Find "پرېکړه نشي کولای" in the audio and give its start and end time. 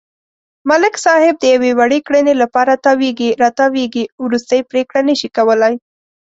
4.71-5.73